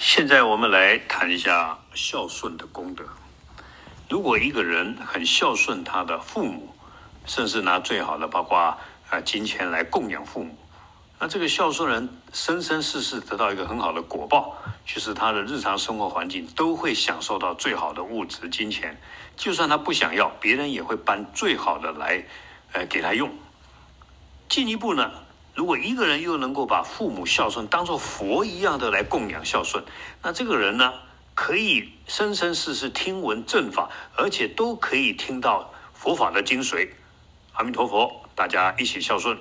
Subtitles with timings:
[0.00, 3.04] 现在我们来谈一下孝顺的功德。
[4.08, 6.72] 如果一个人很孝顺他的父母，
[7.26, 8.78] 甚至拿最好的，包括啊
[9.24, 10.56] 金钱来供养父母，
[11.18, 14.56] 那这个孝顺人生生世世得到一个很好的果报，
[14.86, 19.00] 就是他的日常生活环境都会享受到最好的物质金钱，
[19.36, 22.24] 就算他不想要，别人也会搬最好的来，
[22.70, 23.32] 呃给他用。
[24.48, 25.10] 进一步呢，
[25.58, 29.82] 如果一个人又能够把父母孝顺当做佛一样的来供养孝顺，
[30.22, 30.92] 那这个人呢，
[31.34, 36.90] 可以生生世世听闻正法，而且都可以听到佛法的精髓。
[37.54, 39.36] 阿弥陀佛，大家一起孝顺。